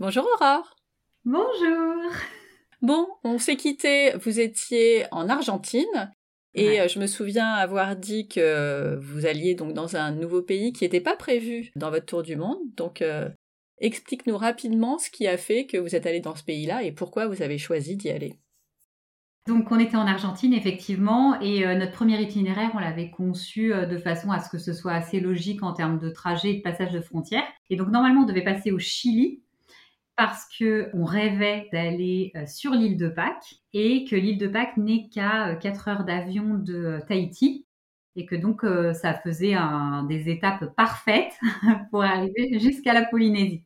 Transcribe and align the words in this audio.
Bonjour 0.00 0.24
Aurore. 0.34 0.76
Bonjour. 1.24 2.12
Bon, 2.82 3.08
on 3.24 3.38
s'est 3.38 3.56
quitté, 3.56 4.12
vous 4.22 4.38
étiez 4.38 5.06
en 5.10 5.28
Argentine 5.28 6.12
et 6.54 6.80
euh, 6.80 6.86
je 6.86 7.00
me 7.00 7.08
souviens 7.08 7.50
avoir 7.54 7.96
dit 7.96 8.28
que 8.28 8.96
vous 9.02 9.26
alliez 9.26 9.56
donc 9.56 9.74
dans 9.74 9.96
un 9.96 10.12
nouveau 10.12 10.40
pays 10.40 10.72
qui 10.72 10.84
n'était 10.84 11.00
pas 11.00 11.16
prévu 11.16 11.72
dans 11.74 11.90
votre 11.90 12.06
tour 12.06 12.22
du 12.22 12.36
monde. 12.36 12.58
Donc 12.76 13.02
euh, 13.02 13.28
explique-nous 13.78 14.36
rapidement 14.36 14.98
ce 14.98 15.10
qui 15.10 15.26
a 15.26 15.36
fait 15.36 15.66
que 15.66 15.78
vous 15.78 15.96
êtes 15.96 16.06
allé 16.06 16.20
dans 16.20 16.36
ce 16.36 16.44
pays-là 16.44 16.84
et 16.84 16.92
pourquoi 16.92 17.26
vous 17.26 17.42
avez 17.42 17.58
choisi 17.58 17.96
d'y 17.96 18.10
aller. 18.10 18.38
Donc 19.48 19.72
on 19.72 19.80
était 19.80 19.96
en 19.96 20.06
Argentine 20.06 20.54
effectivement 20.54 21.40
et 21.40 21.66
euh, 21.66 21.74
notre 21.74 21.92
premier 21.92 22.22
itinéraire 22.22 22.70
on 22.74 22.78
l'avait 22.78 23.10
conçu 23.10 23.70
de 23.70 23.98
façon 23.98 24.30
à 24.30 24.38
ce 24.38 24.48
que 24.48 24.58
ce 24.58 24.72
soit 24.72 24.92
assez 24.92 25.18
logique 25.18 25.64
en 25.64 25.72
termes 25.72 25.98
de 25.98 26.08
trajet 26.08 26.52
et 26.52 26.56
de 26.58 26.62
passage 26.62 26.92
de 26.92 27.00
frontières. 27.00 27.48
Et 27.68 27.74
donc 27.74 27.88
normalement 27.88 28.20
on 28.20 28.26
devait 28.26 28.44
passer 28.44 28.70
au 28.70 28.78
Chili 28.78 29.42
parce 30.18 30.48
que 30.58 30.90
on 30.94 31.04
rêvait 31.04 31.68
d'aller 31.72 32.32
euh, 32.34 32.44
sur 32.44 32.72
l'île 32.72 32.96
de 32.96 33.08
Pâques 33.08 33.54
et 33.72 34.04
que 34.04 34.16
l'île 34.16 34.36
de 34.36 34.48
Pâques 34.48 34.76
n'est 34.76 35.08
qu'à 35.08 35.54
4 35.54 35.88
euh, 35.88 35.90
heures 35.92 36.04
d'avion 36.04 36.54
de 36.54 36.74
euh, 36.74 37.00
Tahiti 37.06 37.64
et 38.16 38.26
que 38.26 38.34
donc 38.34 38.62
ça 38.94 39.14
faisait 39.14 39.54
des 40.08 40.28
étapes 40.28 40.74
parfaites 40.74 41.38
pour 41.92 42.02
arriver 42.02 42.58
jusqu'à 42.58 42.92
la 42.92 43.04
Polynésie. 43.04 43.62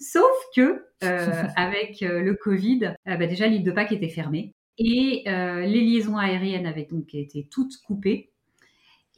Sauf 0.00 0.34
que 0.56 0.84
avec 1.56 2.00
le 2.00 2.32
Covid, 2.32 2.94
bah, 3.04 3.26
déjà 3.28 3.46
l'île 3.46 3.62
de 3.62 3.70
Pâques 3.70 3.92
était 3.92 4.08
fermée 4.08 4.56
et 4.76 5.22
les 5.26 5.80
liaisons 5.82 6.16
aériennes 6.16 6.66
avaient 6.66 6.88
donc 6.90 7.14
été 7.14 7.46
toutes 7.48 7.76
coupées. 7.86 8.32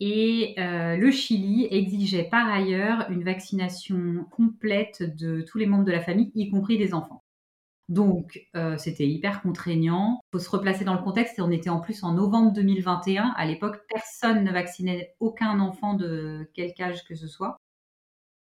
Et 0.00 0.54
euh, 0.58 0.96
le 0.96 1.10
Chili 1.10 1.66
exigeait 1.70 2.28
par 2.30 2.48
ailleurs 2.48 3.10
une 3.10 3.24
vaccination 3.24 4.26
complète 4.30 5.02
de 5.16 5.42
tous 5.42 5.58
les 5.58 5.66
membres 5.66 5.84
de 5.84 5.92
la 5.92 6.00
famille, 6.00 6.30
y 6.34 6.50
compris 6.50 6.78
des 6.78 6.94
enfants. 6.94 7.24
Donc, 7.88 8.46
euh, 8.54 8.76
c'était 8.76 9.08
hyper 9.08 9.40
contraignant. 9.42 10.20
Il 10.28 10.36
faut 10.36 10.44
se 10.44 10.50
replacer 10.50 10.84
dans 10.84 10.94
le 10.94 11.02
contexte. 11.02 11.38
Et 11.38 11.42
on 11.42 11.50
était 11.50 11.70
en 11.70 11.80
plus 11.80 12.04
en 12.04 12.12
novembre 12.12 12.52
2021. 12.52 13.32
À 13.36 13.46
l'époque, 13.46 13.80
personne 13.88 14.44
ne 14.44 14.52
vaccinait 14.52 15.14
aucun 15.20 15.58
enfant 15.58 15.94
de 15.94 16.50
quelque 16.54 16.80
âge 16.82 17.04
que 17.04 17.14
ce 17.14 17.26
soit. 17.26 17.56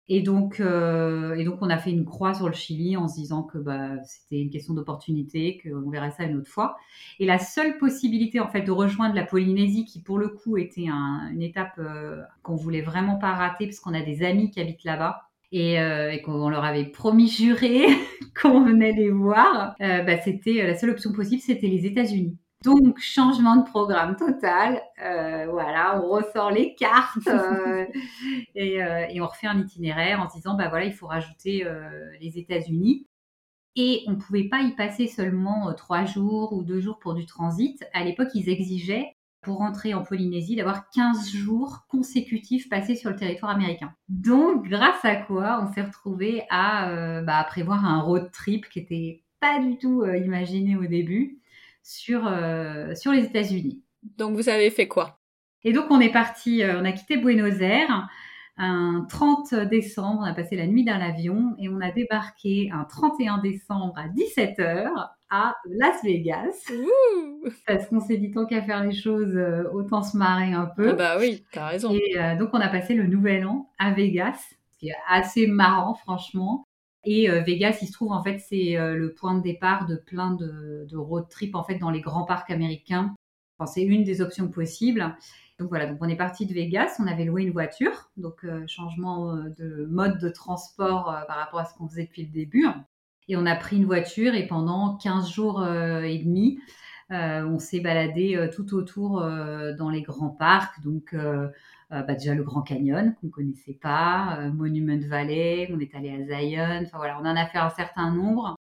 Et 0.09 0.21
donc, 0.21 0.59
euh, 0.59 1.33
et 1.35 1.45
donc, 1.45 1.59
on 1.61 1.69
a 1.69 1.77
fait 1.77 1.91
une 1.91 2.03
croix 2.03 2.33
sur 2.33 2.47
le 2.47 2.53
Chili 2.53 2.97
en 2.97 3.07
se 3.07 3.15
disant 3.15 3.43
que 3.43 3.57
bah, 3.57 3.91
c'était 4.03 4.41
une 4.41 4.49
question 4.49 4.73
d'opportunité, 4.73 5.61
qu'on 5.63 5.89
verrait 5.89 6.11
ça 6.11 6.23
une 6.23 6.37
autre 6.37 6.49
fois. 6.49 6.75
Et 7.19 7.25
la 7.25 7.39
seule 7.39 7.77
possibilité, 7.77 8.39
en 8.39 8.49
fait, 8.49 8.61
de 8.61 8.71
rejoindre 8.71 9.15
la 9.15 9.25
Polynésie, 9.25 9.85
qui 9.85 10.01
pour 10.01 10.17
le 10.17 10.27
coup 10.29 10.57
était 10.57 10.87
une 10.87 11.41
étape 11.41 11.75
euh, 11.79 12.21
qu'on 12.41 12.55
voulait 12.55 12.81
vraiment 12.81 13.17
pas 13.17 13.31
rater, 13.33 13.65
parce 13.65 13.79
qu'on 13.79 13.93
a 13.93 14.01
des 14.01 14.23
amis 14.23 14.51
qui 14.51 14.59
habitent 14.59 14.83
là-bas. 14.83 15.21
Et, 15.55 15.79
euh, 15.79 16.17
qu'on 16.25 16.49
leur 16.49 16.63
avait 16.63 16.85
promis 16.85 17.27
juré 17.29 17.85
qu'on 18.41 18.65
venait 18.65 18.91
les 18.91 19.11
voir, 19.11 19.75
bah, 19.79 20.17
c'était 20.21 20.65
la 20.65 20.75
seule 20.75 20.89
option 20.89 21.13
possible, 21.13 21.41
c'était 21.41 21.67
les 21.67 21.85
États-Unis. 21.85 22.37
Donc, 22.63 22.97
changement 22.99 23.57
de 23.57 23.63
programme 23.63 24.15
total. 24.15 24.81
Euh, 25.03 25.47
voilà, 25.51 26.01
on 26.01 26.09
ressort 26.09 26.49
les 26.49 26.75
cartes 26.75 27.27
euh, 27.27 27.85
euh, 28.55 29.05
et, 29.09 29.21
on 29.21 29.27
refait 29.27 29.47
un 29.47 29.59
itinéraire 29.59 30.21
en 30.21 30.29
se 30.29 30.35
disant, 30.35 30.55
bah 30.55 30.69
voilà, 30.69 30.85
il 30.85 30.93
faut 30.93 31.07
rajouter 31.07 31.67
les 32.21 32.39
États-Unis. 32.39 33.05
Et 33.75 34.03
on 34.07 34.11
ne 34.11 34.15
pouvait 34.15 34.47
pas 34.47 34.61
y 34.61 34.75
passer 34.75 35.07
seulement 35.07 35.73
trois 35.73 36.05
jours 36.05 36.53
ou 36.53 36.63
deux 36.63 36.79
jours 36.79 36.99
pour 36.99 37.15
du 37.15 37.25
transit. 37.25 37.83
À 37.93 38.03
l'époque, 38.03 38.29
ils 38.33 38.47
exigeaient, 38.47 39.17
pour 39.41 39.57
rentrer 39.57 39.93
en 39.93 40.03
Polynésie, 40.03 40.55
d'avoir 40.55 40.89
15 40.91 41.31
jours 41.31 41.85
consécutifs 41.89 42.69
passés 42.69 42.95
sur 42.95 43.09
le 43.09 43.17
territoire 43.17 43.51
américain. 43.51 43.91
Donc, 44.07 44.69
grâce 44.69 45.03
à 45.03 45.15
quoi 45.15 45.59
on 45.61 45.73
s'est 45.73 45.81
retrouvé 45.81 46.43
à, 46.49 47.21
bah, 47.23 47.39
à 47.39 47.43
prévoir 47.43 47.83
un 47.83 47.99
road 47.99 48.29
trip 48.31 48.69
qui 48.69 48.79
n'était 48.79 49.23
pas 49.41 49.59
du 49.59 49.77
tout 49.77 50.05
imaginé 50.05 50.77
au 50.77 50.85
début 50.85 51.41
sur, 51.83 52.25
euh, 52.25 52.95
sur 52.95 53.11
les 53.11 53.25
États-Unis. 53.25 53.83
Donc 54.17 54.35
vous 54.35 54.49
avez 54.49 54.71
fait 54.71 54.87
quoi? 54.87 55.19
Et 55.63 55.73
donc 55.73 55.85
on 55.91 55.99
est 55.99 56.11
parti, 56.11 56.63
euh, 56.63 56.79
on 56.81 56.85
a 56.85 56.91
quitté 56.91 57.17
Buenos 57.17 57.61
Aires 57.61 58.09
un 58.55 59.07
30 59.09 59.55
décembre, 59.55 60.19
on 60.21 60.25
a 60.25 60.33
passé 60.33 60.55
la 60.55 60.67
nuit 60.67 60.85
dans 60.85 60.97
l'avion 60.97 61.55
et 61.57 61.69
on 61.69 61.81
a 61.81 61.91
débarqué 61.91 62.69
un 62.71 62.83
31 62.83 63.39
décembre 63.39 63.95
à 63.97 64.07
17h 64.09 64.91
à 65.31 65.55
Las 65.65 66.03
Vegas. 66.03 66.71
parce 67.65 67.87
qu'on 67.87 67.99
s'est 67.99 68.17
dit 68.17 68.29
tant 68.29 68.45
qu'à 68.45 68.61
faire 68.61 68.83
les 68.83 68.93
choses, 68.93 69.35
euh, 69.35 69.63
autant 69.73 70.03
se 70.03 70.15
marrer 70.15 70.53
un 70.53 70.67
peu. 70.67 70.89
Ah 70.89 70.93
bah 70.93 71.17
oui, 71.19 71.43
t'as 71.51 71.69
raison. 71.69 71.91
Et 71.91 72.15
donc 72.37 72.49
on 72.53 72.59
a 72.59 72.69
passé 72.69 72.93
le 72.93 73.07
nouvel 73.07 73.47
an 73.47 73.71
à 73.79 73.91
Vegas, 73.91 74.37
ce 74.73 74.79
qui 74.79 74.89
est 74.89 74.95
assez 75.09 75.47
marrant 75.47 75.95
franchement. 75.95 76.67
Et 77.05 77.29
euh, 77.29 77.41
Vegas, 77.41 77.79
il 77.81 77.87
se 77.87 77.93
trouve 77.93 78.11
en 78.11 78.23
fait, 78.23 78.39
c'est 78.39 78.77
euh, 78.77 78.95
le 78.95 79.13
point 79.13 79.35
de 79.35 79.41
départ 79.41 79.85
de 79.85 79.95
plein 79.95 80.31
de, 80.31 80.95
road 80.95 81.27
trips 81.29 81.55
en 81.55 81.63
fait 81.63 81.77
dans 81.77 81.89
les 81.89 82.01
grands 82.01 82.25
parcs 82.25 82.49
américains. 82.49 83.13
Enfin, 83.57 83.71
c'est 83.71 83.83
une 83.83 84.03
des 84.03 84.21
options 84.21 84.47
possibles. 84.47 85.15
Donc 85.59 85.69
voilà, 85.69 85.85
donc 85.85 85.97
on 86.01 86.09
est 86.09 86.15
parti 86.15 86.45
de 86.45 86.53
Vegas, 86.53 86.95
on 86.99 87.07
avait 87.07 87.25
loué 87.25 87.43
une 87.43 87.51
voiture, 87.51 88.09
donc 88.17 88.43
euh, 88.43 88.65
changement 88.67 89.35
de 89.35 89.85
mode 89.89 90.17
de 90.19 90.29
transport 90.29 91.05
par 91.27 91.37
rapport 91.37 91.59
à 91.59 91.65
ce 91.65 91.73
qu'on 91.75 91.87
faisait 91.87 92.05
depuis 92.05 92.23
le 92.23 92.31
début. 92.31 92.65
Et 93.27 93.37
on 93.37 93.45
a 93.45 93.55
pris 93.55 93.77
une 93.77 93.85
voiture 93.85 94.33
et 94.33 94.47
pendant 94.47 94.97
15 94.97 95.29
jours 95.29 95.65
et 95.65 96.17
demi, 96.17 96.59
on 97.09 97.59
s'est 97.59 97.79
baladé 97.79 98.49
tout 98.53 98.73
autour 98.73 99.21
dans 99.21 99.89
les 99.89 100.01
grands 100.01 100.31
parcs, 100.31 100.81
donc 100.83 101.15
bah, 102.01 102.15
déjà 102.15 102.33
le 102.33 102.43
Grand 102.43 102.63
Canyon 102.63 103.13
qu'on 103.21 103.29
connaissait 103.29 103.77
pas, 103.79 104.37
euh, 104.39 104.51
Monument 104.51 104.99
Valley, 105.07 105.69
on 105.71 105.79
est 105.79 105.93
allé 105.93 106.09
à 106.09 106.23
Zion, 106.25 106.81
enfin 106.83 106.97
voilà, 106.97 107.19
on 107.21 107.25
en 107.25 107.35
a 107.35 107.45
fait 107.45 107.59
un 107.59 107.69
certain 107.69 108.11
nombre. 108.11 108.55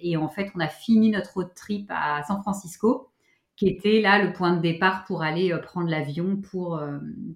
Et 0.00 0.16
en 0.16 0.28
fait, 0.28 0.50
on 0.54 0.60
a 0.60 0.68
fini 0.68 1.10
notre 1.10 1.34
road 1.34 1.50
trip 1.54 1.90
à 1.90 2.22
San 2.22 2.40
Francisco, 2.40 3.10
qui 3.56 3.68
était 3.68 4.00
là 4.00 4.24
le 4.24 4.32
point 4.32 4.56
de 4.56 4.62
départ 4.62 5.04
pour 5.04 5.22
aller 5.22 5.52
euh, 5.52 5.58
prendre 5.58 5.90
l'avion 5.90 6.36
pour, 6.36 6.82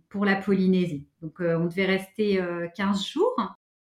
pour 0.08 0.24
la 0.24 0.36
Polynésie. 0.36 1.06
Donc 1.20 1.36
on 1.40 1.66
devait 1.66 1.84
rester 1.84 2.42
15 2.74 3.04
jours, 3.04 3.36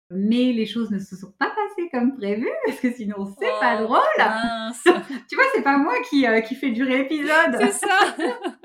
mais 0.10 0.54
les 0.54 0.66
choses 0.66 0.92
ne 0.92 1.00
se 1.00 1.18
sont 1.18 1.34
pas 1.38 1.50
passées 1.50 1.90
comme 1.92 2.16
prévu, 2.16 2.48
parce 2.66 2.80
que 2.80 2.94
sinon 2.94 3.26
c'est 3.38 3.60
pas 3.60 3.80
oh, 3.82 3.84
drôle. 3.84 5.02
tu 5.30 5.36
vois, 5.36 5.46
c'est 5.54 5.64
pas 5.64 5.78
moi 5.78 5.96
qui, 6.10 6.26
qui 6.48 6.56
fait 6.56 6.72
durer 6.72 7.00
l'épisode. 7.00 7.58
C'est 7.60 7.74
ça. 7.74 8.16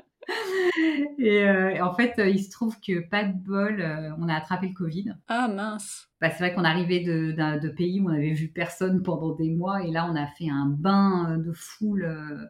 Euh, 1.19 1.69
et, 1.69 1.81
en 1.81 1.93
fait, 1.93 2.17
euh, 2.19 2.29
il 2.29 2.41
se 2.41 2.49
trouve 2.49 2.79
que 2.79 3.01
pas 3.07 3.23
de 3.23 3.33
bol, 3.33 3.81
euh, 3.81 4.11
on 4.19 4.29
a 4.29 4.35
attrapé 4.35 4.67
le 4.67 4.73
Covid. 4.73 5.15
Ah 5.27 5.47
mince. 5.47 6.07
Bah, 6.21 6.29
c'est 6.29 6.39
vrai 6.39 6.53
qu'on 6.53 6.63
arrivait 6.63 7.01
de, 7.01 7.31
de, 7.59 7.69
pays 7.69 7.99
où 7.99 8.07
on 8.07 8.13
n'avait 8.13 8.33
vu 8.33 8.47
personne 8.49 9.03
pendant 9.03 9.35
des 9.35 9.49
mois 9.49 9.83
et 9.83 9.91
là 9.91 10.09
on 10.09 10.15
a 10.15 10.27
fait 10.27 10.49
un 10.49 10.65
bain 10.65 11.37
de 11.37 11.51
foule 11.53 12.49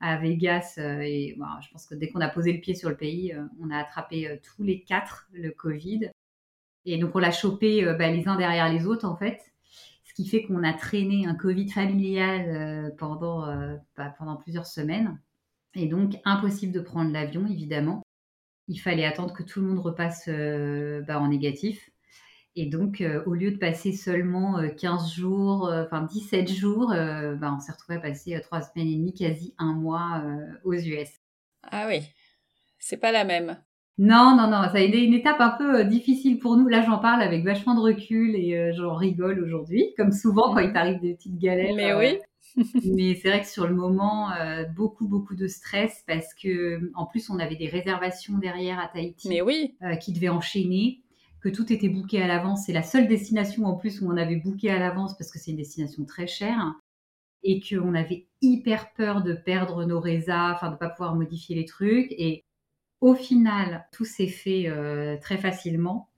à 0.00 0.16
Vegas 0.16 0.78
et 0.78 1.36
je 1.36 1.70
pense 1.70 1.86
que 1.86 1.94
dès 1.94 2.08
qu'on 2.08 2.20
a 2.20 2.28
posé 2.28 2.52
le 2.52 2.60
pied 2.60 2.74
sur 2.74 2.88
le 2.88 2.96
pays, 2.96 3.34
on 3.60 3.70
a 3.70 3.76
attrapé 3.76 4.40
tous 4.42 4.62
les 4.62 4.82
quatre 4.82 5.28
le 5.32 5.50
Covid. 5.50 6.10
Et 6.86 6.96
donc 6.96 7.14
on 7.14 7.18
l'a 7.18 7.30
chopé 7.30 7.84
bah, 7.98 8.10
les 8.10 8.26
uns 8.26 8.36
derrière 8.36 8.72
les 8.72 8.86
autres 8.86 9.06
en 9.06 9.16
fait, 9.16 9.40
ce 10.04 10.14
qui 10.14 10.26
fait 10.26 10.44
qu'on 10.44 10.64
a 10.64 10.72
traîné 10.72 11.26
un 11.26 11.34
Covid 11.34 11.68
familial 11.68 12.94
pendant, 12.96 13.46
bah, 13.98 14.14
pendant 14.18 14.36
plusieurs 14.36 14.66
semaines. 14.66 15.20
Et 15.74 15.86
donc, 15.86 16.14
impossible 16.24 16.72
de 16.72 16.80
prendre 16.80 17.12
l'avion, 17.12 17.46
évidemment. 17.46 18.02
Il 18.68 18.78
fallait 18.78 19.04
attendre 19.04 19.32
que 19.32 19.42
tout 19.42 19.60
le 19.60 19.66
monde 19.66 19.78
repasse 19.78 20.24
euh, 20.28 21.02
bah, 21.02 21.20
en 21.20 21.28
négatif. 21.28 21.90
Et 22.56 22.66
donc, 22.66 23.00
euh, 23.00 23.22
au 23.26 23.34
lieu 23.34 23.52
de 23.52 23.56
passer 23.56 23.92
seulement 23.92 24.60
15 24.76 25.02
euh, 25.02 25.20
jours, 25.20 25.72
enfin 25.72 26.02
17 26.02 26.50
jours, 26.50 26.88
bah, 26.88 27.54
on 27.56 27.60
s'est 27.60 27.72
retrouvé 27.72 27.98
à 27.98 28.00
passer 28.00 28.38
3 28.40 28.62
semaines 28.62 28.88
et 28.88 28.96
demie, 28.96 29.14
quasi 29.14 29.54
un 29.58 29.74
mois 29.74 30.24
aux 30.64 30.74
US. 30.74 31.08
Ah 31.62 31.86
oui, 31.88 32.02
c'est 32.78 32.96
pas 32.96 33.12
la 33.12 33.24
même. 33.24 33.56
Non, 33.98 34.34
non, 34.36 34.48
non, 34.48 34.62
ça 34.68 34.76
a 34.76 34.80
été 34.80 35.04
une 35.04 35.14
étape 35.14 35.40
un 35.40 35.50
peu 35.50 35.84
difficile 35.84 36.38
pour 36.38 36.56
nous. 36.56 36.68
Là, 36.68 36.82
j'en 36.82 36.98
parle 36.98 37.22
avec 37.22 37.44
vachement 37.44 37.74
de 37.74 37.80
recul 37.80 38.34
et 38.34 38.72
j'en 38.72 38.94
rigole 38.94 39.42
aujourd'hui, 39.44 39.92
comme 39.96 40.10
souvent 40.10 40.54
quand 40.54 40.60
il 40.60 40.72
t'arrive 40.72 41.00
des 41.00 41.14
petites 41.14 41.38
galères. 41.38 41.74
Mais 41.76 41.94
oui. 41.94 42.18
Mais 42.84 43.14
c'est 43.14 43.28
vrai 43.28 43.40
que 43.40 43.48
sur 43.48 43.66
le 43.66 43.74
moment, 43.74 44.32
euh, 44.32 44.64
beaucoup, 44.64 45.08
beaucoup 45.08 45.34
de 45.34 45.46
stress 45.46 46.02
parce 46.06 46.34
que, 46.34 46.90
en 46.94 47.06
plus, 47.06 47.30
on 47.30 47.38
avait 47.38 47.56
des 47.56 47.68
réservations 47.68 48.38
derrière 48.38 48.78
à 48.78 48.88
Tahiti 48.88 49.28
Mais 49.28 49.40
oui. 49.40 49.76
Euh, 49.82 49.96
qui 49.96 50.12
devaient 50.12 50.28
enchaîner, 50.28 51.02
que 51.40 51.48
tout 51.48 51.72
était 51.72 51.88
booké 51.88 52.22
à 52.22 52.26
l'avance. 52.26 52.64
C'est 52.66 52.72
la 52.72 52.82
seule 52.82 53.08
destination 53.08 53.64
en 53.64 53.76
plus 53.76 54.00
où 54.00 54.10
on 54.10 54.16
avait 54.16 54.36
booké 54.36 54.70
à 54.70 54.78
l'avance 54.78 55.16
parce 55.16 55.30
que 55.30 55.38
c'est 55.38 55.52
une 55.52 55.56
destination 55.56 56.04
très 56.04 56.26
chère 56.26 56.74
et 57.42 57.60
qu'on 57.60 57.94
avait 57.94 58.26
hyper 58.42 58.92
peur 58.92 59.22
de 59.22 59.32
perdre 59.32 59.84
nos 59.84 60.00
résas, 60.00 60.52
enfin 60.52 60.70
de 60.70 60.76
pas 60.76 60.90
pouvoir 60.90 61.14
modifier 61.14 61.56
les 61.56 61.64
trucs. 61.64 62.12
Et 62.12 62.44
au 63.00 63.14
final, 63.14 63.86
tout 63.92 64.04
s'est 64.04 64.26
fait 64.26 64.68
euh, 64.68 65.16
très 65.18 65.38
facilement. 65.38 66.09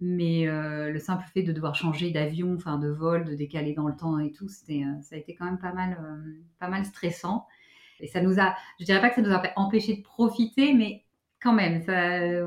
Mais 0.00 0.46
euh, 0.46 0.90
le 0.90 0.98
simple 0.98 1.24
fait 1.32 1.42
de 1.42 1.52
devoir 1.52 1.74
changer 1.74 2.10
d'avion, 2.10 2.54
enfin 2.54 2.78
de 2.78 2.88
vol, 2.88 3.24
de 3.24 3.34
décaler 3.34 3.72
dans 3.72 3.88
le 3.88 3.96
temps 3.96 4.18
et 4.18 4.30
tout, 4.30 4.48
c'était, 4.48 4.82
euh, 4.84 5.00
ça 5.00 5.16
a 5.16 5.18
été 5.18 5.34
quand 5.34 5.46
même 5.46 5.58
pas 5.58 5.72
mal, 5.72 5.98
euh, 6.02 6.32
pas 6.58 6.68
mal 6.68 6.84
stressant. 6.84 7.46
Et 8.00 8.06
ça 8.06 8.20
nous 8.20 8.38
a, 8.38 8.54
je 8.78 8.84
dirais 8.84 9.00
pas 9.00 9.08
que 9.08 9.14
ça 9.14 9.22
nous 9.22 9.32
a 9.32 9.42
empêché 9.56 9.96
de 9.96 10.02
profiter, 10.02 10.74
mais 10.74 11.04
quand 11.40 11.54
même, 11.54 11.82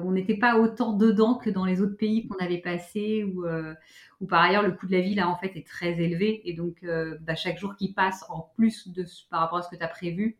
on 0.04 0.12
n'était 0.12 0.38
pas 0.38 0.58
autant 0.60 0.94
dedans 0.94 1.36
que 1.36 1.50
dans 1.50 1.66
les 1.66 1.82
autres 1.82 1.96
pays 1.96 2.28
qu'on 2.28 2.36
avait 2.38 2.60
passés, 2.60 3.24
où, 3.24 3.46
par 4.28 4.42
ailleurs 4.44 4.62
le 4.62 4.72
coût 4.74 4.88
de 4.88 4.92
la 4.92 5.02
vie 5.02 5.16
là 5.16 5.30
en 5.30 5.38
fait 5.38 5.56
est 5.56 5.66
très 5.66 6.00
élevé 6.00 6.42
et 6.50 6.54
donc 6.54 6.86
bah, 7.22 7.36
chaque 7.36 7.58
jour 7.58 7.76
qui 7.76 7.94
passe 7.94 8.26
en 8.30 8.52
plus 8.56 8.90
de 8.90 9.06
par 9.30 9.42
rapport 9.42 9.60
à 9.60 9.62
ce 9.62 9.70
que 9.70 9.76
tu 9.76 9.84
as 9.84 9.88
prévu, 9.88 10.38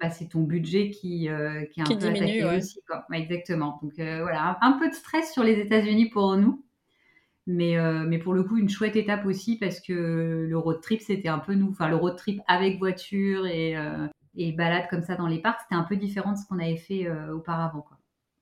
bah, 0.00 0.10
c'est 0.10 0.28
ton 0.28 0.42
budget 0.42 0.90
qui, 0.90 1.28
euh, 1.28 1.64
qui 1.66 1.80
est 1.80 1.82
un 1.82 1.96
peu 1.96 2.06
attaqué 2.06 2.44
aussi. 2.44 2.80
exactement. 3.12 3.78
Donc 3.82 3.92
voilà, 3.94 4.58
un, 4.60 4.72
peu 4.72 4.88
de 4.88 4.94
stress 4.94 5.32
sur 5.32 5.44
les 5.44 5.58
États-Unis 5.60 6.10
pour 6.10 6.36
nous. 6.36 6.62
Mais, 7.48 7.76
mais 8.06 8.18
pour 8.18 8.34
le 8.34 8.42
coup, 8.42 8.56
une 8.56 8.68
chouette 8.68 8.96
étape 8.96 9.24
aussi 9.24 9.56
parce 9.56 9.80
que 9.80 10.46
le 10.48 10.58
road 10.58 10.80
trip, 10.80 11.00
c'était 11.00 11.28
un 11.28 11.38
peu 11.38 11.54
nous. 11.54 11.70
Enfin, 11.70 11.88
le 11.88 11.94
road 11.94 12.16
trip 12.16 12.40
avec 12.48 12.78
voiture 12.78 13.46
et, 13.46 13.76
et 14.36 14.52
balade 14.52 14.86
comme 14.88 15.02
ça 15.02 15.16
dans 15.16 15.26
les 15.26 15.40
parcs, 15.40 15.60
c'était 15.62 15.74
un 15.74 15.84
peu 15.84 15.96
différent 15.96 16.32
de 16.32 16.38
ce 16.38 16.46
qu'on 16.46 16.58
avait 16.58 16.76
fait 16.76 17.06
euh, 17.06 17.34
auparavant. 17.34 17.80
Quoi. 17.80 17.98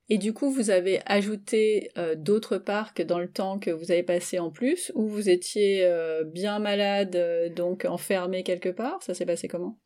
Et 0.09 0.19
du 0.19 0.35
coup, 0.35 0.51
vous 0.51 0.71
avez 0.71 1.01
ajouté 1.07 1.91
euh, 1.97 2.15
d'autres 2.15 2.59
parcs 2.59 3.01
dans 3.03 3.19
le 3.19 3.31
temps 3.31 3.59
que 3.59 3.71
vous 3.71 3.91
avez 3.91 4.03
passé 4.03 4.39
en 4.39 4.51
plus, 4.51 4.93
ou 4.95 5.07
vous 5.07 5.31
étiez 5.31 5.85
euh, 5.85 6.25
bien 6.25 6.59
malade, 6.59 7.53
donc 7.57 7.85
enfermé 7.85 8.43
quelque 8.43 8.69
part? 8.69 9.03
Ça 9.03 9.15
s'est 9.15 9.27
passé 9.27 9.49
comment? 9.49 9.79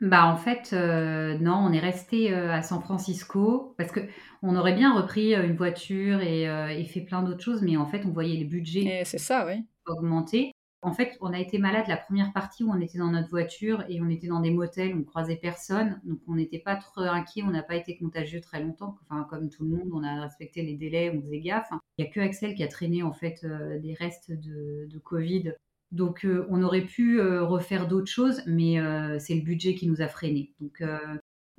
Bah 0.00 0.26
en 0.26 0.36
fait 0.36 0.72
non, 0.72 1.54
on 1.54 1.72
est 1.72 1.80
resté 1.80 2.32
à 2.32 2.62
San 2.62 2.80
Francisco 2.80 3.74
parce 3.76 3.92
que 3.92 4.00
on 4.42 4.56
aurait 4.56 4.74
bien 4.74 4.94
repris 4.94 5.34
une 5.34 5.56
voiture 5.56 6.20
et, 6.20 6.44
et 6.44 6.84
fait 6.84 7.02
plein 7.02 7.22
d'autres 7.22 7.42
choses, 7.42 7.62
mais 7.62 7.76
en 7.76 7.86
fait 7.86 8.04
on 8.06 8.10
voyait 8.10 8.36
les 8.36 8.44
budgets 8.44 9.02
c'est 9.04 9.18
ça, 9.18 9.46
oui. 9.46 9.64
augmenter. 9.86 10.52
En 10.82 10.94
fait, 10.94 11.18
on 11.20 11.34
a 11.34 11.38
été 11.38 11.58
malade 11.58 11.84
la 11.88 11.98
première 11.98 12.32
partie 12.32 12.64
où 12.64 12.70
on 12.70 12.80
était 12.80 12.96
dans 12.96 13.10
notre 13.10 13.28
voiture 13.28 13.84
et 13.90 14.00
on 14.00 14.08
était 14.08 14.28
dans 14.28 14.40
des 14.40 14.50
motels, 14.50 14.94
on 14.96 15.04
croisait 15.04 15.36
personne, 15.36 16.00
donc 16.04 16.20
on 16.26 16.36
n'était 16.36 16.58
pas 16.58 16.76
trop 16.76 17.02
inquiet, 17.02 17.42
on 17.42 17.50
n'a 17.50 17.62
pas 17.62 17.76
été 17.76 17.98
contagieux 17.98 18.40
très 18.40 18.62
longtemps. 18.62 18.96
Enfin, 19.02 19.26
comme 19.28 19.50
tout 19.50 19.64
le 19.64 19.76
monde, 19.76 19.90
on 19.92 20.02
a 20.02 20.22
respecté 20.22 20.62
les 20.62 20.76
délais, 20.76 21.10
on 21.14 21.20
faisait 21.20 21.40
gaffe. 21.40 21.68
Il 21.98 22.04
n'y 22.04 22.08
a 22.08 22.12
que 22.12 22.20
Axel 22.20 22.54
qui 22.54 22.62
a 22.62 22.68
traîné 22.68 23.02
en 23.02 23.12
fait 23.12 23.44
euh, 23.44 23.78
des 23.78 23.92
restes 23.92 24.32
de, 24.32 24.98
Covid. 25.04 25.52
Donc, 25.92 26.24
euh, 26.24 26.46
on 26.48 26.62
aurait 26.62 26.84
pu 26.84 27.20
euh, 27.20 27.44
refaire 27.44 27.88
d'autres 27.88 28.10
choses, 28.10 28.42
mais 28.46 28.76
c'est 29.18 29.34
le 29.34 29.42
budget 29.42 29.74
qui 29.74 29.88
nous 29.88 30.02
a 30.02 30.08
freinés. 30.08 30.52
Donc, 30.60 30.82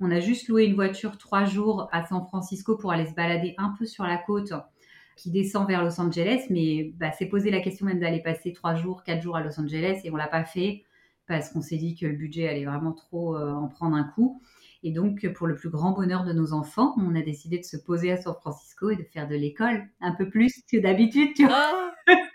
on 0.00 0.10
a 0.10 0.20
juste 0.20 0.48
loué 0.48 0.64
une 0.64 0.74
voiture 0.74 1.18
trois 1.18 1.44
jours 1.44 1.88
à 1.92 2.04
San 2.06 2.24
Francisco 2.26 2.76
pour 2.76 2.92
aller 2.92 3.06
se 3.06 3.14
balader 3.14 3.54
un 3.58 3.74
peu 3.78 3.86
sur 3.86 4.04
la 4.04 4.16
côte 4.16 4.52
qui 5.16 5.30
descend 5.30 5.68
vers 5.68 5.84
Los 5.84 6.00
Angeles, 6.00 6.46
mais 6.50 6.92
bah, 6.96 7.12
c'est 7.12 7.26
posé 7.26 7.50
la 7.50 7.60
question 7.60 7.86
même 7.86 8.00
d'aller 8.00 8.20
passer 8.20 8.52
trois 8.52 8.74
jours, 8.74 9.04
quatre 9.04 9.22
jours 9.22 9.36
à 9.36 9.42
Los 9.42 9.60
Angeles, 9.60 10.00
et 10.04 10.10
on 10.10 10.16
l'a 10.16 10.26
pas 10.26 10.44
fait 10.44 10.82
parce 11.28 11.50
qu'on 11.50 11.60
s'est 11.60 11.76
dit 11.76 11.94
que 11.94 12.06
le 12.06 12.14
budget 12.14 12.48
allait 12.48 12.64
vraiment 12.64 12.92
trop 12.92 13.36
euh, 13.36 13.52
en 13.52 13.68
prendre 13.68 13.96
un 13.96 14.04
coup. 14.04 14.42
Et 14.82 14.90
donc, 14.90 15.26
pour 15.34 15.46
le 15.46 15.54
plus 15.54 15.70
grand 15.70 15.92
bonheur 15.92 16.24
de 16.24 16.32
nos 16.32 16.52
enfants, 16.52 16.94
on 16.98 17.14
a 17.14 17.22
décidé 17.22 17.58
de 17.58 17.64
se 17.64 17.76
poser 17.76 18.10
à 18.10 18.16
San 18.20 18.34
Francisco 18.34 18.90
et 18.90 18.96
de 18.96 19.04
faire 19.04 19.28
de 19.28 19.36
l'école 19.36 19.88
un 20.00 20.12
peu 20.12 20.28
plus 20.28 20.60
que 20.70 20.78
d'habitude, 20.78 21.34
tu 21.36 21.46
vois. 21.46 21.92
Ah, 22.08 22.14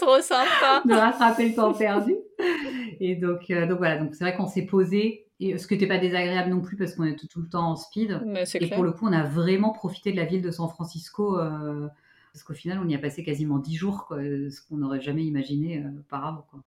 trop 0.00 0.20
sympa. 0.20 0.82
de 0.86 0.94
rattraper 0.94 1.48
le 1.48 1.54
temps 1.54 1.72
perdu. 1.72 2.14
Et 3.00 3.16
donc, 3.16 3.50
euh, 3.50 3.66
donc 3.66 3.78
voilà, 3.78 3.98
donc 3.98 4.14
c'est 4.14 4.24
vrai 4.24 4.36
qu'on 4.36 4.46
s'est 4.46 4.66
posé, 4.66 5.26
et 5.40 5.58
ce 5.58 5.66
qui 5.66 5.74
n'était 5.74 5.86
pas 5.86 5.98
désagréable 5.98 6.50
non 6.50 6.60
plus 6.60 6.76
parce 6.76 6.94
qu'on 6.94 7.04
était 7.04 7.26
tout, 7.26 7.40
le 7.40 7.48
temps 7.48 7.70
en 7.70 7.76
speed. 7.76 8.20
et 8.54 8.68
pour 8.68 8.84
le 8.84 8.92
coup, 8.92 9.06
on 9.08 9.12
a 9.12 9.24
vraiment 9.24 9.72
profité 9.72 10.12
de 10.12 10.16
la 10.16 10.24
ville 10.24 10.42
de 10.42 10.50
San 10.50 10.68
Francisco. 10.68 11.38
Euh, 11.38 11.88
parce 12.32 12.44
qu'au 12.44 12.54
final, 12.54 12.78
on 12.80 12.88
y 12.88 12.94
a 12.94 12.98
passé 12.98 13.24
quasiment 13.24 13.58
dix 13.58 13.74
jours, 13.74 14.06
ce 14.10 14.68
qu'on 14.68 14.76
n'aurait 14.76 15.00
jamais 15.00 15.24
imaginé 15.24 15.78
euh, 15.78 16.00
auparavant. 16.00 16.46
Quoi. 16.48 16.60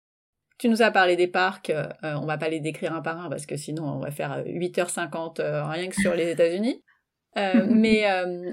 Tu 0.57 0.69
nous 0.69 0.81
as 0.81 0.91
parlé 0.91 1.15
des 1.15 1.27
parcs, 1.27 1.71
euh, 1.71 1.87
on 2.03 2.25
va 2.25 2.37
pas 2.37 2.49
les 2.49 2.59
décrire 2.59 2.93
un 2.93 3.01
par 3.01 3.19
un 3.19 3.29
parce 3.29 3.45
que 3.45 3.57
sinon 3.57 3.85
on 3.85 3.99
va 3.99 4.11
faire 4.11 4.43
8h50 4.45 5.41
euh, 5.41 5.65
rien 5.65 5.89
que 5.89 5.95
sur 5.99 6.13
les 6.13 6.31
États-Unis. 6.31 6.81
mais 7.69 8.05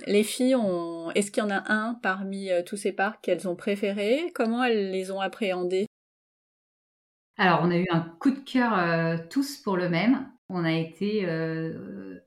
les 0.06 0.22
filles, 0.22 0.56
ont... 0.56 1.10
est-ce 1.12 1.30
qu'il 1.30 1.42
y 1.42 1.46
en 1.46 1.50
a 1.50 1.72
un 1.72 1.94
parmi 1.94 2.48
tous 2.66 2.76
ces 2.76 2.92
parcs 2.92 3.22
qu'elles 3.22 3.48
ont 3.48 3.56
préféré 3.56 4.30
Comment 4.34 4.64
elles 4.64 4.90
les 4.90 5.10
ont 5.10 5.20
appréhendés? 5.20 5.86
Alors, 7.36 7.60
on 7.62 7.70
a 7.70 7.76
eu 7.76 7.86
un 7.90 8.00
coup 8.20 8.30
de 8.30 8.38
cœur 8.38 9.28
tous 9.28 9.58
pour 9.58 9.76
le 9.76 9.88
même. 9.88 10.30
On 10.48 10.64
a 10.64 10.72
été 10.72 11.26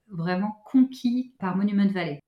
vraiment 0.10 0.62
conquis 0.66 1.34
par 1.40 1.56
Monument 1.58 1.88
Valley. 1.88 2.20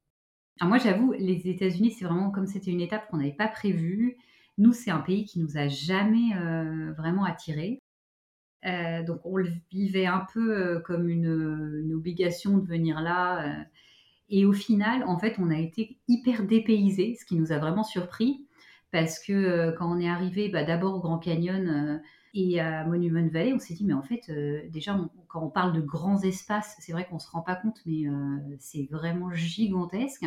Alors 0.59 0.69
moi, 0.69 0.77
j'avoue, 0.77 1.11
les 1.13 1.49
États-Unis, 1.49 1.91
c'est 1.91 2.05
vraiment 2.05 2.31
comme 2.31 2.47
c'était 2.47 2.71
une 2.71 2.81
étape 2.81 3.09
qu'on 3.09 3.17
n'avait 3.17 3.33
pas 3.33 3.47
prévue. 3.47 4.17
Nous, 4.57 4.71
c'est 4.71 4.91
un 4.91 5.01
pays 5.01 5.25
qui 5.25 5.39
nous 5.39 5.57
a 5.57 5.67
jamais 5.67 6.33
euh, 6.37 6.93
vraiment 6.93 7.25
attirés. 7.25 7.79
Euh, 8.65 9.03
donc, 9.03 9.19
on 9.25 9.35
le 9.35 9.49
vivait 9.69 10.05
un 10.05 10.25
peu 10.33 10.57
euh, 10.57 10.79
comme 10.79 11.09
une, 11.09 11.93
obligation 11.93 12.57
de 12.57 12.65
venir 12.65 13.01
là. 13.01 13.65
Et 14.29 14.45
au 14.45 14.53
final, 14.53 15.03
en 15.03 15.17
fait, 15.17 15.35
on 15.39 15.49
a 15.49 15.57
été 15.57 15.97
hyper 16.07 16.43
dépaysés, 16.45 17.15
ce 17.19 17.25
qui 17.25 17.35
nous 17.35 17.51
a 17.51 17.57
vraiment 17.57 17.83
surpris. 17.83 18.45
Parce 18.91 19.19
que 19.19 19.75
quand 19.77 19.93
on 19.93 19.99
est 19.99 20.07
arrivé 20.07 20.47
bah, 20.47 20.63
d'abord 20.63 20.95
au 20.95 20.99
Grand 20.99 21.17
Canyon 21.17 22.01
et 22.33 22.61
à 22.61 22.85
Monument 22.85 23.27
Valley, 23.27 23.51
on 23.53 23.59
s'est 23.59 23.73
dit, 23.73 23.83
mais 23.85 23.93
en 23.93 24.03
fait, 24.03 24.31
déjà, 24.69 24.97
quand 25.27 25.43
on 25.43 25.49
parle 25.49 25.73
de 25.73 25.81
grands 25.81 26.21
espaces, 26.21 26.77
c'est 26.79 26.93
vrai 26.93 27.05
qu'on 27.05 27.15
ne 27.15 27.19
se 27.19 27.29
rend 27.29 27.41
pas 27.41 27.55
compte, 27.55 27.81
mais 27.85 28.05
c'est 28.59 28.87
vraiment 28.89 29.33
gigantesque. 29.33 30.25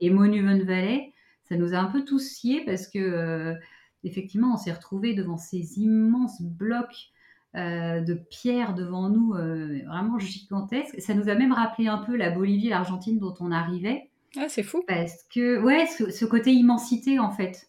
Et 0.00 0.10
Monument 0.10 0.58
Valley, 0.64 1.12
ça 1.44 1.56
nous 1.56 1.74
a 1.74 1.78
un 1.78 1.86
peu 1.86 2.04
tous 2.04 2.18
sciés 2.18 2.64
parce 2.64 2.88
que, 2.88 2.98
euh, 2.98 3.54
effectivement, 4.02 4.54
on 4.54 4.56
s'est 4.56 4.72
retrouvés 4.72 5.14
devant 5.14 5.36
ces 5.36 5.78
immenses 5.78 6.42
blocs 6.42 7.11
euh, 7.56 8.00
de 8.00 8.14
pierre 8.14 8.74
devant 8.74 9.08
nous, 9.08 9.34
euh, 9.34 9.80
vraiment 9.86 10.18
gigantesques. 10.18 11.00
Ça 11.00 11.14
nous 11.14 11.28
a 11.28 11.34
même 11.34 11.52
rappelé 11.52 11.88
un 11.88 11.98
peu 11.98 12.16
la 12.16 12.30
Bolivie, 12.30 12.68
l'Argentine 12.68 13.18
dont 13.18 13.34
on 13.40 13.50
arrivait. 13.50 14.10
Ah, 14.36 14.48
c'est 14.48 14.62
fou. 14.62 14.82
Parce 14.86 15.24
que, 15.34 15.60
ouais, 15.60 15.86
ce, 15.86 16.24
côté 16.24 16.52
immensité, 16.52 17.18
en 17.18 17.30
fait. 17.30 17.68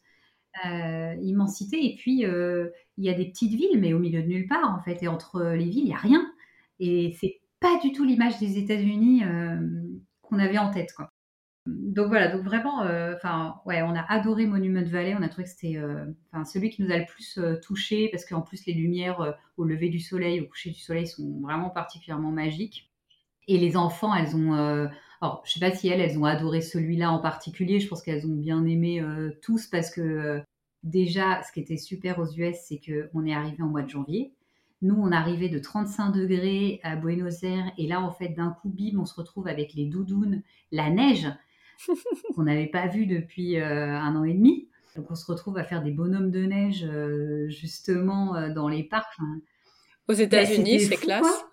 immensité, 1.22 1.86
et 1.86 1.96
puis 1.96 2.24
il 2.24 3.04
y 3.04 3.10
a 3.10 3.14
des 3.14 3.26
petites 3.26 3.54
villes, 3.54 3.80
mais 3.80 3.94
au 3.94 4.00
milieu 4.00 4.22
de 4.22 4.28
nulle 4.28 4.48
part, 4.48 4.74
en 4.74 4.82
fait. 4.82 5.04
Et 5.04 5.08
entre 5.08 5.42
les 5.42 5.66
villes, 5.66 5.86
il 5.86 5.86
n'y 5.86 5.94
a 5.94 5.98
rien. 5.98 6.32
Et 6.80 7.16
c'est 7.20 7.42
pas 7.60 7.80
du 7.80 7.92
tout 7.92 8.06
l'image 8.06 8.40
des 8.40 8.58
États-Unis 8.58 9.24
qu'on 10.22 10.40
avait 10.40 10.58
en 10.58 10.72
tête, 10.72 10.94
quoi 10.96 11.13
donc 11.66 12.08
voilà, 12.08 12.28
donc 12.28 12.44
vraiment, 12.44 12.84
euh, 12.84 13.16
enfin 13.16 13.62
ouais, 13.66 13.82
on 13.84 13.96
a 13.96 14.02
adoré 14.02 14.46
Monument 14.46 14.84
Valley. 14.84 15.16
On 15.18 15.22
a 15.22 15.30
trouvé 15.30 15.46
que 15.46 15.50
c'était, 15.50 15.78
euh, 15.78 16.06
enfin 16.32 16.44
celui 16.44 16.70
qui 16.70 16.82
nous 16.82 16.92
a 16.92 16.98
le 16.98 17.06
plus 17.06 17.38
euh, 17.38 17.56
touché 17.62 18.10
parce 18.10 18.26
qu'en 18.26 18.42
plus 18.42 18.66
les 18.66 18.74
lumières 18.74 19.38
au 19.56 19.64
lever 19.64 19.90
du 19.90 20.00
soleil, 20.00 20.42
au 20.42 20.46
coucher 20.46 20.72
du 20.72 20.80
soleil 20.80 21.08
sont 21.08 21.40
vraiment 21.42 21.70
particulièrement 21.70 22.32
magiques. 22.32 22.92
Et 23.48 23.58
les 23.58 23.78
enfants, 23.78 24.14
elles 24.16 24.36
ont, 24.36 24.54
alors 24.54 25.42
je 25.46 25.54
sais 25.54 25.60
pas 25.60 25.72
si 25.72 25.90
elles, 25.90 26.00
elles 26.00 26.18
ont 26.18 26.26
adoré 26.26 26.62
celui-là 26.62 27.12
en 27.12 27.20
particulier. 27.20 27.80
Je 27.80 27.88
pense 27.88 28.02
qu'elles 28.02 28.26
ont 28.26 28.36
bien 28.36 28.66
aimé 28.66 29.04
tous 29.42 29.68
parce 29.68 29.90
que 29.90 30.42
déjà, 30.84 31.44
ce 31.44 31.52
qui 31.52 31.60
était 31.60 31.78
super 31.78 32.20
aux 32.20 32.32
US, 32.32 32.56
c'est 32.68 32.80
que 32.80 33.10
on 33.14 33.26
est 33.26 33.34
arrivé 33.34 33.62
en 33.62 33.68
mois 33.68 33.82
de 33.82 33.90
janvier. 33.90 34.34
Nous, 34.82 34.96
on 34.96 35.12
arrivait 35.12 35.50
de 35.50 35.60
35 35.60 36.12
degrés 36.12 36.80
à 36.84 36.96
Buenos 36.96 37.44
Aires 37.44 37.72
et 37.78 37.88
là, 37.88 38.02
en 38.02 38.12
fait, 38.12 38.30
d'un 38.30 38.52
coup, 38.52 38.70
bim, 38.70 38.98
on 39.00 39.06
se 39.06 39.16
retrouve 39.16 39.48
avec 39.48 39.74
les 39.74 39.86
doudounes, 39.86 40.42
la 40.72 40.90
neige 40.90 41.28
qu'on 42.36 42.44
n'avait 42.44 42.68
pas 42.68 42.88
vu 42.88 43.06
depuis 43.06 43.60
euh, 43.60 43.98
un 43.98 44.16
an 44.16 44.24
et 44.24 44.34
demi. 44.34 44.68
Donc 44.96 45.10
on 45.10 45.16
se 45.16 45.30
retrouve 45.30 45.58
à 45.58 45.64
faire 45.64 45.82
des 45.82 45.92
bonhommes 45.92 46.32
de 46.32 46.46
neige 46.46 46.86
euh, 46.88 47.50
justement 47.50 48.36
euh, 48.36 48.54
dans 48.54 48.68
les 48.68 48.84
parcs. 48.84 49.18
Aux 50.08 50.14
États-Unis, 50.14 50.82
c'est 50.82 50.98
classe. 50.98 51.46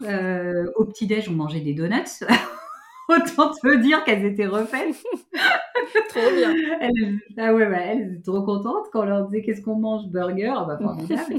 au 0.77 0.85
petit-déj, 0.85 1.29
on 1.29 1.33
mangeait 1.33 1.61
des 1.61 1.75
donuts. 1.75 2.25
Autant 3.09 3.51
te 3.51 3.77
dire 3.77 4.05
qu'elles 4.05 4.25
étaient 4.25 4.47
refaites. 4.47 4.95
trop 6.11 6.31
bien. 6.37 6.55
Elles, 6.81 7.19
ah 7.39 7.53
ouais, 7.53 7.65
elles 7.65 8.13
étaient 8.15 8.23
trop 8.23 8.43
contentes 8.43 8.87
quand 8.93 9.01
on 9.01 9.07
leur 9.07 9.27
disait 9.27 9.43
qu'est-ce 9.43 9.63
qu'on 9.63 9.77
mange, 9.77 10.07
burger, 10.09 10.53
ah 10.57 10.65
bah 10.65 10.79
formidable. 10.79 11.35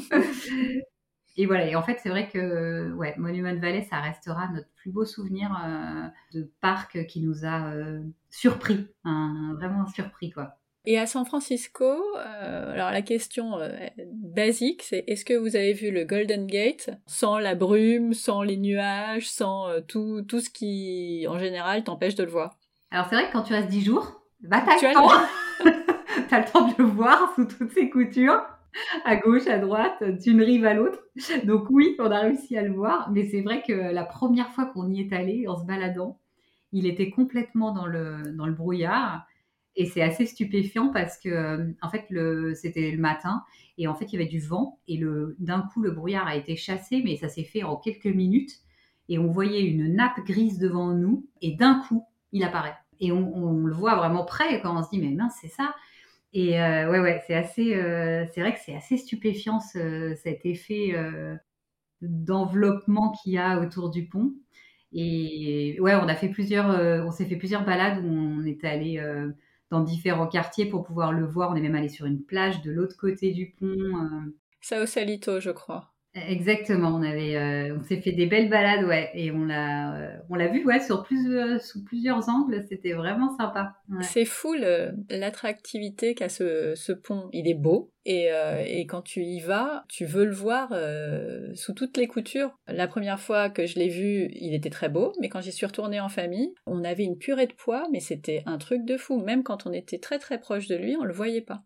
Et 1.38 1.46
voilà, 1.46 1.66
et 1.66 1.76
en 1.76 1.84
fait, 1.84 2.00
c'est 2.02 2.10
vrai 2.10 2.28
que 2.28 2.92
ouais, 2.94 3.14
Monument 3.18 3.56
Valley, 3.56 3.88
ça 3.90 4.00
restera 4.00 4.50
notre 4.54 4.68
plus 4.76 4.92
beau 4.92 5.06
souvenir 5.06 5.50
euh, 5.66 6.08
de 6.34 6.52
parc 6.60 7.06
qui 7.08 7.22
nous 7.22 7.46
a 7.46 7.72
euh, 7.72 8.02
surpris, 8.30 8.88
hein, 9.06 9.54
vraiment 9.56 9.88
surpris 9.88 10.32
quoi. 10.32 10.58
Et 10.84 10.98
à 10.98 11.06
San 11.06 11.26
Francisco, 11.26 11.86
euh, 11.86 12.74
alors 12.74 12.90
la 12.90 13.04
question 13.04 13.60
basique, 14.14 14.82
c'est 14.82 15.04
est-ce 15.06 15.24
que 15.24 15.36
vous 15.36 15.56
avez 15.56 15.74
vu 15.74 15.92
le 15.92 16.06
Golden 16.06 16.48
Gate? 16.48 16.90
Sans 17.06 17.38
la 17.38 17.54
brume, 17.54 18.16
sans 18.16 18.42
les 18.42 18.58
nuages, 18.58 19.30
sans 19.30 19.68
tout, 19.88 20.24
tout 20.28 20.40
ce 20.40 20.50
qui, 20.50 21.28
en 21.30 21.38
général, 21.38 21.84
t'empêche 21.84 22.16
de 22.16 22.24
le 22.24 22.32
voir 22.32 22.58
Alors 22.90 23.06
c'est 23.08 23.16
vrai 23.16 23.28
que 23.28 23.32
quand 23.32 23.44
tu 23.44 23.54
restes 23.54 23.70
10 23.70 23.86
jours, 23.86 24.24
bah 24.42 24.64
t'as 24.66 24.76
le 24.76 24.94
temps. 24.96 25.12
t'as 26.30 26.40
le 26.40 26.52
temps 26.52 26.68
de 26.68 26.74
le 26.80 26.86
voir 26.86 27.32
sous 27.36 27.46
toutes 27.46 27.72
ses 27.74 27.88
coutures. 27.92 28.42
À 29.06 29.16
gauche, 29.16 29.48
à 29.48 29.60
droite, 29.60 30.04
d'une 30.04 30.42
rive 30.42 30.66
à 30.66 30.74
l'autre. 30.74 31.00
Donc 31.46 31.70
oui, 31.70 31.96
on 32.00 32.12
a 32.12 32.20
réussi 32.20 32.58
à 32.58 32.64
le 32.64 32.74
voir, 32.74 33.12
mais 33.12 33.26
c'est 33.26 33.42
vrai 33.42 33.64
que 33.68 33.74
la 33.74 34.04
première 34.04 34.50
fois 34.52 34.66
qu'on 34.66 34.90
y 34.90 35.02
est 35.02 35.14
allé 35.14 35.48
en 35.48 35.58
se 35.58 35.66
baladant, 35.66 36.20
il 36.72 36.86
était 36.86 37.10
complètement 37.10 37.74
dans 37.74 37.86
le, 37.86 38.34
dans 38.36 38.46
le 38.46 38.54
brouillard. 38.54 39.26
Et 39.78 39.86
c'est 39.86 40.02
assez 40.02 40.26
stupéfiant 40.26 40.90
parce 40.90 41.18
que, 41.18 41.74
en 41.82 41.90
fait, 41.90 42.06
c'était 42.56 42.92
le 42.92 42.98
matin 42.98 43.44
et 43.78 43.88
en 43.88 43.96
fait, 43.96 44.06
il 44.06 44.14
y 44.14 44.16
avait 44.22 44.30
du 44.30 44.40
vent 44.40 44.80
et 44.88 45.02
d'un 45.40 45.62
coup, 45.62 45.82
le 45.82 45.92
brouillard 45.92 46.28
a 46.28 46.36
été 46.36 46.56
chassé, 46.56 47.02
mais 47.04 47.16
ça 47.16 47.30
s'est 47.30 47.46
fait 47.46 47.64
en 47.64 47.78
quelques 47.78 48.06
minutes 48.06 48.52
et 49.08 49.18
on 49.18 49.32
voyait 49.32 49.64
une 49.64 49.96
nappe 49.96 50.20
grise 50.26 50.60
devant 50.60 50.94
nous 50.94 51.26
et 51.42 51.56
d'un 51.56 51.82
coup, 51.88 52.06
il 52.32 52.44
apparaît. 52.44 52.76
Et 53.00 53.12
on, 53.12 53.66
le 53.66 53.74
voit 53.74 53.96
vraiment 53.96 54.24
près 54.24 54.62
quand 54.62 54.78
on 54.78 54.84
se 54.84 54.90
dit, 54.90 55.00
mais 55.00 55.10
mince, 55.10 55.36
c'est 55.42 55.48
ça. 55.48 55.74
Et 56.34 56.52
ouais, 56.54 57.00
ouais, 57.00 57.22
c'est 57.28 57.34
assez, 57.34 57.74
c'est 58.34 58.42
vrai 58.42 58.54
que 58.54 58.60
c'est 58.64 58.76
assez 58.76 58.98
stupéfiant 58.98 59.60
cet 59.60 60.46
effet 60.46 60.96
d'enveloppement 62.02 63.12
qu'il 63.12 63.34
y 63.34 63.38
a 63.38 63.60
autour 63.60 63.90
du 63.90 64.08
pont. 64.08 64.34
Et 64.94 65.78
ouais, 65.80 65.96
on 65.96 66.08
a 66.08 66.16
fait 66.16 66.30
plusieurs, 66.30 66.68
on 67.06 67.12
s'est 67.12 67.26
fait 67.26 67.36
plusieurs 67.36 67.66
balades 67.66 68.04
où 68.04 68.08
on 68.08 68.44
est 68.44 68.64
allé 68.64 69.04
dans 69.70 69.82
différents 69.82 70.28
quartiers 70.28 70.66
pour 70.66 70.84
pouvoir 70.84 71.12
le 71.12 71.26
voir. 71.26 71.52
On 71.52 71.56
est 71.56 71.62
même 71.62 71.76
allé 71.76 71.90
sur 71.90 72.06
une 72.06 72.24
plage 72.24 72.62
de 72.62 72.72
l'autre 72.72 72.96
côté 72.98 73.32
du 73.32 73.52
pont. 73.52 74.32
Au 74.72 74.86
Salito, 74.86 75.40
je 75.40 75.52
crois. 75.52 75.91
Exactement, 76.14 76.90
on 76.90 77.04
avait, 77.04 77.38
euh, 77.38 77.78
on 77.80 77.84
s'est 77.84 78.02
fait 78.02 78.12
des 78.12 78.26
belles 78.26 78.50
balades, 78.50 78.84
ouais, 78.84 79.10
et 79.14 79.32
on 79.32 79.46
l'a, 79.46 79.96
euh, 79.96 80.18
on 80.30 80.36
l'a 80.36 80.50
vu, 80.50 80.66
ouais, 80.66 80.82
sur 80.82 81.04
plusieurs, 81.04 81.62
sous 81.62 81.86
plusieurs 81.86 82.28
angles, 82.28 82.66
c'était 82.68 82.92
vraiment 82.92 83.34
sympa. 83.38 83.76
C'est 84.02 84.26
fou 84.26 84.54
l'attractivité 85.10 86.14
qu'a 86.14 86.28
ce, 86.28 86.74
ce, 86.76 86.92
pont. 86.92 87.30
Il 87.32 87.48
est 87.48 87.54
beau 87.54 87.94
et, 88.04 88.30
euh, 88.34 88.62
et, 88.66 88.86
quand 88.88 89.02
tu 89.02 89.24
y 89.24 89.40
vas, 89.40 89.86
tu 89.88 90.06
veux 90.06 90.26
le 90.26 90.34
voir 90.34 90.74
sous 91.56 91.74
toutes 91.74 91.96
les 91.96 92.08
coutures. 92.08 92.58
La 92.68 92.88
première 92.88 93.20
fois 93.20 93.50
que 93.50 93.66
je 93.66 93.80
l'ai 93.80 93.90
vu, 93.90 94.30
il 94.34 94.54
était 94.54 94.70
très 94.70 94.90
beau, 94.90 95.14
mais 95.22 95.30
quand 95.30 95.40
j'y 95.40 95.54
suis 95.54 95.66
retournée 95.66 96.02
en 96.02 96.10
famille, 96.10 96.54
on 96.66 96.84
avait 96.84 97.06
une 97.06 97.18
purée 97.18 97.48
de 97.48 97.54
poids, 97.54 97.88
mais 97.92 98.02
c'était 98.02 98.44
un 98.46 98.58
truc 98.58 98.84
de 98.84 98.98
fou. 98.98 99.22
Même 99.22 99.44
quand 99.44 99.66
on 99.66 99.72
était 99.72 100.00
très 100.00 100.20
très 100.20 100.40
proche 100.40 100.68
de 100.68 100.76
lui, 100.76 100.98
on 100.98 101.06
le 101.06 101.14
voyait 101.14 101.42
pas 101.42 101.64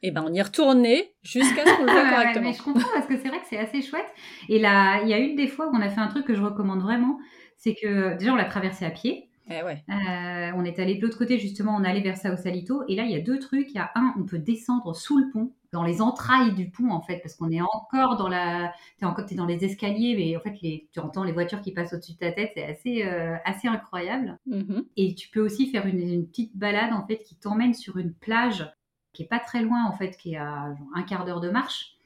et 0.00 0.08
eh 0.08 0.10
ben 0.12 0.24
on 0.24 0.32
y 0.32 0.40
retournait 0.40 1.12
jusqu'à 1.22 1.66
ce 1.66 1.76
qu'on 1.76 1.84
le 1.84 1.90
voit 1.90 2.10
correctement. 2.10 2.48
mais 2.48 2.52
je 2.52 2.62
comprends 2.62 2.88
parce 2.94 3.06
que 3.06 3.16
c'est 3.16 3.28
vrai 3.28 3.40
que 3.40 3.46
c'est 3.50 3.58
assez 3.58 3.82
chouette. 3.82 4.06
Et 4.48 4.60
là, 4.60 5.02
il 5.02 5.08
y 5.08 5.12
a 5.12 5.18
une 5.18 5.34
des 5.34 5.48
fois 5.48 5.66
où 5.68 5.70
on 5.74 5.80
a 5.80 5.88
fait 5.88 6.00
un 6.00 6.06
truc 6.06 6.24
que 6.24 6.34
je 6.34 6.42
recommande 6.42 6.80
vraiment, 6.80 7.18
c'est 7.56 7.74
que 7.74 8.16
déjà 8.16 8.32
on 8.32 8.36
l'a 8.36 8.44
traversé 8.44 8.84
à 8.84 8.90
pied. 8.90 9.28
Eh 9.50 9.62
ouais. 9.64 9.82
euh, 9.88 10.52
on 10.56 10.64
est 10.64 10.78
allé 10.78 10.96
de 10.96 11.02
l'autre 11.02 11.16
côté 11.16 11.38
justement, 11.38 11.74
on 11.74 11.82
allait 11.82 12.02
vers 12.02 12.16
Sao 12.16 12.36
Salito. 12.36 12.82
Et 12.86 12.94
là, 12.94 13.04
il 13.04 13.10
y 13.10 13.16
a 13.16 13.20
deux 13.20 13.38
trucs. 13.38 13.70
Il 13.70 13.76
y 13.76 13.78
a 13.78 13.90
un, 13.94 14.14
on 14.18 14.24
peut 14.24 14.38
descendre 14.38 14.94
sous 14.94 15.18
le 15.18 15.30
pont, 15.32 15.52
dans 15.72 15.82
les 15.82 16.00
entrailles 16.00 16.54
du 16.54 16.70
pont 16.70 16.90
en 16.90 17.00
fait, 17.00 17.18
parce 17.18 17.34
qu'on 17.34 17.50
est 17.50 17.60
encore 17.60 18.16
dans 18.16 18.28
la, 18.28 18.72
t'es 18.98 19.06
encore 19.06 19.24
es 19.30 19.34
dans 19.34 19.46
les 19.46 19.64
escaliers, 19.64 20.14
mais 20.16 20.36
en 20.36 20.40
fait 20.40 20.60
les... 20.62 20.88
tu 20.92 21.00
entends 21.00 21.24
les 21.24 21.32
voitures 21.32 21.60
qui 21.60 21.72
passent 21.72 21.92
au-dessus 21.92 22.12
de 22.12 22.18
ta 22.18 22.32
tête, 22.32 22.52
c'est 22.54 22.64
assez 22.64 23.04
euh, 23.04 23.36
assez 23.44 23.68
incroyable. 23.68 24.38
Mm-hmm. 24.48 24.84
Et 24.96 25.14
tu 25.14 25.28
peux 25.30 25.40
aussi 25.40 25.70
faire 25.70 25.86
une, 25.86 26.00
une 26.00 26.28
petite 26.28 26.56
balade 26.56 26.92
en 26.92 27.06
fait 27.06 27.18
qui 27.18 27.36
t'emmène 27.36 27.74
sur 27.74 27.96
une 27.96 28.14
plage 28.14 28.70
qui 29.12 29.22
est 29.22 29.28
pas 29.28 29.40
très 29.40 29.62
loin 29.62 29.86
en 29.86 29.92
fait, 29.92 30.16
qui 30.16 30.34
est 30.34 30.38
à 30.38 30.74
un 30.94 31.02
quart 31.02 31.24
d'heure 31.24 31.40
de 31.40 31.50
marche. 31.50 31.96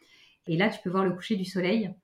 Et 0.46 0.56
là, 0.56 0.68
tu 0.68 0.80
peux 0.82 0.90
voir 0.90 1.04
le 1.04 1.12
coucher 1.12 1.36
du 1.36 1.44
soleil 1.44 1.94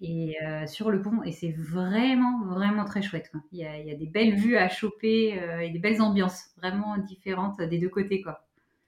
et 0.00 0.36
euh, 0.42 0.66
sur 0.66 0.90
le 0.90 1.02
pont 1.02 1.22
et 1.24 1.32
c'est 1.32 1.50
vraiment 1.50 2.44
vraiment 2.44 2.84
très 2.84 3.02
chouette. 3.02 3.32
Il, 3.52 3.58
y 3.58 3.64
a, 3.64 3.94
des 3.94 4.06
belles 4.06 4.34
vues 4.34 4.56
à 4.56 4.68
choper 4.68 5.40
euh, 5.40 5.60
et 5.60 5.70
des 5.70 5.78
belles 5.78 6.00
ambiances 6.00 6.50
vraiment 6.56 6.98
différentes 6.98 7.60
des 7.60 7.78
deux 7.78 7.88
côtés 7.88 8.22
quoi. 8.22 8.46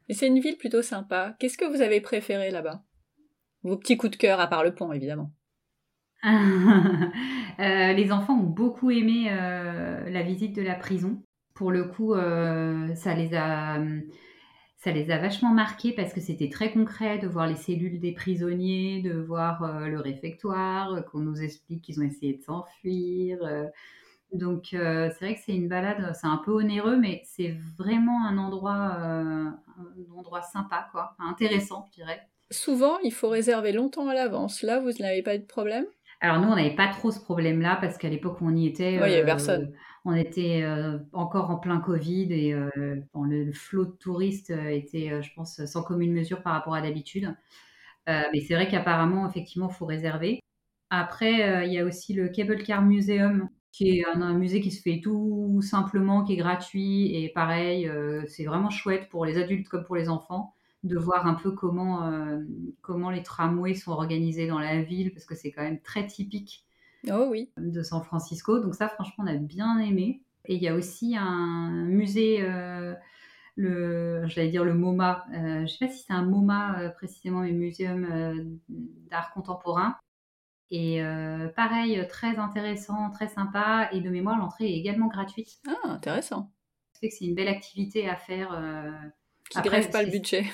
Et 0.08 0.14
c'est 0.14 0.26
une 0.26 0.40
ville 0.40 0.56
plutôt 0.56 0.82
sympa. 0.82 1.36
Qu'est-ce 1.38 1.58
que 1.58 1.64
vous 1.64 1.82
avez 1.82 2.00
préféré 2.00 2.50
là-bas? 2.50 2.82
Vos 3.62 3.76
petits 3.76 3.96
coups 3.96 4.12
de 4.12 4.16
cœur 4.16 4.40
à 4.40 4.46
part 4.46 4.64
le 4.64 4.74
pont 4.74 4.92
évidemment. 4.92 5.30
Euh, 7.58 7.92
les 7.92 8.10
enfants 8.10 8.38
ont 8.38 8.46
beaucoup 8.46 8.90
aimé 8.90 9.26
la 9.28 10.22
visite 10.22 10.56
de 10.56 10.62
la 10.62 10.74
prison. 10.74 11.22
Pour 11.52 11.70
le 11.70 11.84
coup, 11.84 12.14
ça 12.14 13.14
les 13.14 13.34
a 13.34 13.78
ça 14.80 14.92
les 14.92 15.10
a 15.10 15.18
vachement 15.18 15.52
marqués 15.52 15.92
parce 15.92 16.14
que 16.14 16.20
c'était 16.20 16.48
très 16.48 16.72
concret 16.72 17.18
de 17.18 17.28
voir 17.28 17.46
les 17.46 17.56
cellules 17.56 18.00
des 18.00 18.12
prisonniers, 18.12 19.02
de 19.02 19.12
voir 19.12 19.62
euh, 19.62 19.88
le 19.88 20.00
réfectoire, 20.00 20.94
euh, 20.94 21.00
qu'on 21.02 21.18
nous 21.18 21.42
explique 21.42 21.82
qu'ils 21.82 22.00
ont 22.00 22.04
essayé 22.04 22.38
de 22.38 22.42
s'enfuir. 22.42 23.38
Euh. 23.42 23.66
donc 24.32 24.68
c'est 24.70 25.18
vrai 25.20 25.34
que 25.34 25.40
c'est 25.44 25.54
une 25.54 25.68
balade, 25.68 26.12
c'est 26.14 26.26
un 26.26 26.38
peu 26.38 26.52
onéreux, 26.52 26.96
mais 26.96 27.20
c'est 27.24 27.54
vraiment 27.76 28.26
un 28.26 28.38
endroit, 28.38 28.72
un 28.72 29.58
endroit 30.16 30.40
sympa, 30.40 30.88
quoi, 30.92 31.14
intéressant, 31.18 31.86
je 31.90 31.96
dirais. 31.96 32.22
Souvent, 32.50 32.98
il 33.00 33.12
faut 33.12 33.28
réserver 33.28 33.72
longtemps 33.72 34.08
à 34.08 34.14
l'avance. 34.14 34.62
Là, 34.62 34.80
vous 34.80 34.90
n'avez 34.98 35.22
pas 35.22 35.36
eu 35.36 35.40
de 35.40 35.44
problème? 35.44 35.84
Alors 36.20 36.40
nous, 36.40 36.48
on 36.48 36.56
n'avait 36.56 36.74
pas 36.74 36.88
trop 36.88 37.10
ce 37.10 37.20
problème-là 37.20 37.78
parce 37.80 37.98
qu'à 37.98 38.08
l'époque 38.08 38.40
où 38.40 38.46
on 38.46 38.56
y 38.56 38.66
était, 38.66 38.94
il 38.94 38.98
n'y 38.98 39.14
avait 39.14 39.24
personne 39.24 39.72
on 40.04 40.14
était 40.14 40.62
euh, 40.62 40.98
encore 41.12 41.50
en 41.50 41.56
plein 41.56 41.80
Covid 41.80 42.32
et 42.32 42.54
euh, 42.54 42.70
le, 43.14 43.52
flot 43.52 43.84
de 43.84 43.90
touristes 43.92 44.50
euh, 44.50 44.70
était, 44.70 45.22
je 45.22 45.30
pense, 45.34 45.64
sans 45.66 45.82
commune 45.82 46.12
mesure 46.12 46.42
par 46.42 46.54
rapport 46.54 46.74
à 46.74 46.80
d'habitude. 46.82 47.34
mais 48.06 48.40
c'est 48.40 48.54
vrai 48.54 48.68
qu'apparemment, 48.68 49.28
effectivement, 49.28 49.68
il 49.70 49.74
faut 49.74 49.86
réserver. 49.86 50.40
Après, 50.90 51.66
il 51.66 51.72
y 51.72 51.78
a 51.78 51.84
aussi 51.84 52.14
le 52.14 52.28
Cable 52.28 52.62
Car 52.64 52.82
Museum, 52.82 53.48
qui 53.72 54.00
est 54.00 54.04
un, 54.06 54.34
musée 54.34 54.60
qui 54.60 54.72
se 54.72 54.82
fait 54.82 55.00
tout 55.00 55.60
simplement, 55.62 56.24
qui 56.24 56.32
est 56.32 56.36
gratuit 56.36 57.14
et 57.14 57.28
pareil, 57.32 57.88
c'est 58.26 58.44
vraiment 58.44 58.70
chouette 58.70 59.08
pour 59.10 59.24
les 59.24 59.38
adultes 59.38 59.68
comme 59.68 59.84
pour 59.84 59.96
les 59.96 60.08
enfants 60.08 60.54
de 60.82 60.98
voir 60.98 61.26
un 61.26 61.34
peu 61.34 61.52
comment, 61.52 62.10
comment 62.80 63.10
les 63.10 63.22
tramways 63.22 63.74
sont 63.74 63.92
organisés 63.92 64.48
dans 64.48 64.58
la 64.58 64.82
ville, 64.82 65.12
parce 65.12 65.26
que 65.26 65.36
c'est 65.36 65.52
quand 65.52 65.62
même 65.62 65.80
très 65.80 66.06
typique 66.06 66.64
Oh 67.08 67.28
oui. 67.30 67.50
De 67.56 67.82
San 67.82 68.02
Francisco. 68.02 68.58
Donc 68.60 68.74
ça, 68.74 68.88
franchement, 68.88 69.24
on 69.24 69.26
a 69.26 69.34
bien 69.34 69.78
aimé. 69.78 70.22
Et 70.46 70.54
il 70.54 70.62
y 70.62 70.68
a 70.68 70.74
aussi 70.74 71.16
un 71.16 71.70
musée, 71.70 72.38
euh, 72.40 72.94
le, 73.56 74.26
j'allais 74.26 74.48
dire 74.48 74.64
le 74.64 74.74
MoMA. 74.74 75.24
Euh, 75.32 75.38
je 75.38 75.60
ne 75.60 75.66
sais 75.66 75.86
pas 75.86 75.92
si 75.92 76.04
c'est 76.06 76.12
un 76.12 76.24
MoMA 76.24 76.80
euh, 76.80 76.88
précisément, 76.90 77.40
mais 77.40 77.52
Muséum 77.52 78.58
d'art 78.68 79.32
contemporain. 79.32 79.96
Et 80.72 81.02
pareil, 81.56 82.06
très 82.08 82.36
intéressant, 82.36 83.10
très 83.10 83.26
sympa. 83.26 83.88
Et 83.92 84.00
de 84.00 84.08
mémoire, 84.08 84.38
l'entrée 84.38 84.66
est 84.66 84.78
également 84.78 85.08
gratuite. 85.08 85.60
Ah, 85.66 85.88
intéressant. 85.88 86.52
Ça 86.92 87.00
fait 87.00 87.08
que 87.08 87.14
c'est 87.14 87.24
une 87.24 87.34
belle 87.34 87.48
activité 87.48 88.08
à 88.08 88.14
faire. 88.14 88.50
qui 89.50 89.58
ne 89.58 89.64
grève 89.64 89.90
pas 89.90 90.04
le 90.04 90.10
budget. 90.10 90.44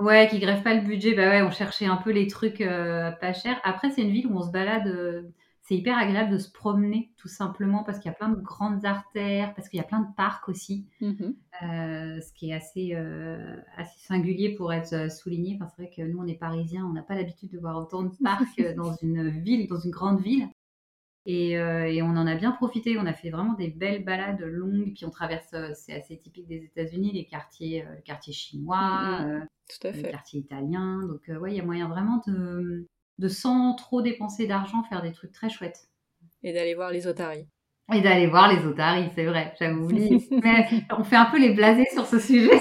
Ouais, 0.00 0.28
qui 0.28 0.38
grève 0.38 0.62
pas 0.62 0.72
le 0.72 0.80
budget. 0.80 1.14
Bah 1.14 1.28
ouais, 1.28 1.42
on 1.42 1.50
cherchait 1.50 1.84
un 1.84 1.96
peu 1.96 2.10
les 2.10 2.26
trucs 2.26 2.60
pas 2.60 3.32
chers. 3.34 3.60
Après, 3.64 3.90
c'est 3.90 4.00
une 4.00 4.12
ville 4.12 4.28
où 4.28 4.38
on 4.38 4.42
se 4.42 4.50
balade 4.50 5.30
c'est 5.66 5.76
hyper 5.76 5.98
agréable 5.98 6.30
de 6.30 6.38
se 6.38 6.50
promener 6.50 7.10
tout 7.16 7.26
simplement 7.26 7.82
parce 7.82 7.98
qu'il 7.98 8.08
y 8.08 8.14
a 8.14 8.16
plein 8.16 8.28
de 8.28 8.40
grandes 8.40 8.84
artères, 8.84 9.52
parce 9.54 9.68
qu'il 9.68 9.78
y 9.78 9.80
a 9.80 9.86
plein 9.86 10.00
de 10.00 10.14
parcs 10.16 10.48
aussi, 10.48 10.86
mmh 11.00 11.32
euh, 11.62 12.20
ce 12.20 12.32
qui 12.34 12.50
est 12.50 12.54
assez, 12.54 12.90
euh, 12.94 13.56
assez 13.76 13.98
singulier 13.98 14.54
pour 14.54 14.74
être 14.74 14.92
euh, 14.92 15.08
souligné. 15.08 15.58
c'est 15.58 15.82
vrai 15.82 15.90
que 15.90 16.02
nous, 16.02 16.18
on 16.18 16.26
est 16.26 16.34
parisiens, 16.34 16.84
on 16.84 16.92
n'a 16.92 17.02
pas 17.02 17.14
l'habitude 17.14 17.50
de 17.50 17.58
voir 17.58 17.78
autant 17.78 18.02
de 18.02 18.12
parcs 18.22 18.62
dans 18.76 18.94
une 18.96 19.30
ville, 19.30 19.66
dans 19.66 19.80
une 19.80 19.90
grande 19.90 20.20
ville. 20.20 20.48
Et, 21.28 21.52
et, 21.54 22.02
on 22.02 22.10
en 22.10 22.26
a 22.28 22.36
bien 22.36 22.52
profité. 22.52 22.96
On 22.98 23.06
a 23.06 23.12
fait 23.12 23.30
vraiment 23.30 23.54
des 23.54 23.66
belles 23.66 24.04
balades 24.04 24.42
longues. 24.42 24.92
Puis 24.94 25.04
on 25.04 25.10
traverse, 25.10 25.52
c'est 25.74 25.92
assez 25.92 26.16
typique 26.16 26.46
des 26.46 26.62
États-Unis, 26.62 27.10
les 27.10 27.26
quartiers, 27.26 27.84
le 27.96 28.00
quartier 28.02 28.32
chinois, 28.32 29.22
mmh 29.22 29.46
Tout 29.68 29.88
à 29.88 29.92
fait. 29.92 30.02
le 30.02 30.10
quartier 30.10 30.40
italien. 30.40 31.04
Donc, 31.08 31.22
ouais, 31.40 31.52
il 31.52 31.56
y 31.56 31.60
a 31.60 31.64
moyen 31.64 31.88
vraiment 31.88 32.22
de, 32.28 32.86
de 33.18 33.28
sans 33.28 33.74
trop 33.74 34.02
dépenser 34.02 34.46
d'argent 34.46 34.82
faire 34.84 35.02
des 35.02 35.12
trucs 35.12 35.32
très 35.32 35.48
chouettes. 35.48 35.88
Et 36.42 36.52
d'aller 36.52 36.74
voir 36.74 36.90
les 36.90 37.06
otaries. 37.06 37.46
Et 37.92 38.00
d'aller 38.00 38.26
voir 38.26 38.52
les 38.52 38.64
otaries, 38.64 39.10
c'est 39.14 39.24
vrai, 39.24 39.54
j'avais 39.58 39.74
oublié. 39.80 40.28
Mais 40.30 40.66
on 40.96 41.04
fait 41.04 41.16
un 41.16 41.26
peu 41.26 41.38
les 41.38 41.54
blasés 41.54 41.86
sur 41.92 42.06
ce 42.06 42.18
sujet. 42.18 42.60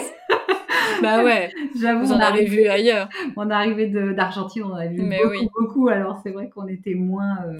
bah 1.02 1.24
ouais, 1.24 1.52
j'avoue. 1.80 2.06
Vous 2.06 2.14
en 2.14 2.20
avez 2.20 2.46
vu 2.46 2.68
ailleurs. 2.68 3.10
On 3.36 3.50
est 3.50 3.54
arrivé 3.54 3.88
d'Argentine, 3.88 4.64
on 4.64 4.72
en 4.72 4.76
a 4.76 4.88
vu 4.88 4.98
beaucoup, 4.98 5.50
beaucoup. 5.60 5.88
Alors 5.90 6.20
c'est 6.24 6.32
vrai 6.32 6.50
qu'on 6.50 6.68
était 6.68 6.94
moins, 6.94 7.38
euh, 7.48 7.58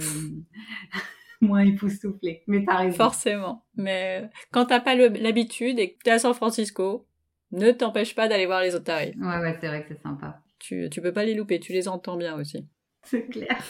moins 1.40 1.60
époustouflés. 1.60 2.42
Mais 2.46 2.64
t'as 2.64 2.76
raison. 2.76 2.96
Forcément. 2.96 3.64
Mais 3.76 4.28
quand 4.52 4.66
t'as 4.66 4.80
pas 4.80 4.94
l'habitude 4.94 5.78
et 5.78 5.92
que 5.94 6.02
t'es 6.02 6.12
à 6.12 6.18
San 6.18 6.34
Francisco, 6.34 7.06
ne 7.52 7.70
t'empêche 7.72 8.14
pas 8.14 8.28
d'aller 8.28 8.46
voir 8.46 8.62
les 8.62 8.74
otaries. 8.74 9.14
Ouais, 9.20 9.38
ouais, 9.38 9.56
c'est 9.60 9.68
vrai 9.68 9.82
que 9.82 9.88
c'est 9.94 10.02
sympa. 10.02 10.40
Tu, 10.58 10.88
tu 10.90 11.00
peux 11.02 11.12
pas 11.12 11.24
les 11.24 11.34
louper, 11.34 11.60
tu 11.60 11.72
les 11.72 11.88
entends 11.88 12.16
bien 12.16 12.34
aussi. 12.36 12.66
C'est 13.10 13.26
clair. 13.26 13.62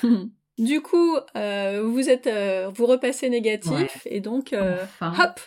Du 0.58 0.80
coup, 0.80 1.16
euh, 1.36 1.82
vous 1.84 2.08
êtes, 2.08 2.26
euh, 2.26 2.70
vous 2.74 2.86
repassez 2.86 3.28
négatif 3.28 4.06
et 4.06 4.20
donc, 4.20 4.54
euh, 4.54 4.78
hop, 5.02 5.40